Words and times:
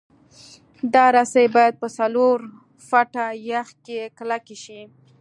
دا 0.93 1.05
رسۍ 1.15 1.47
باید 1.55 1.73
په 1.81 1.87
څلور 1.97 2.37
فټه 2.87 3.25
یخ 3.49 3.67
کې 3.85 3.99
کلکې 4.17 4.55
شي 4.63 4.81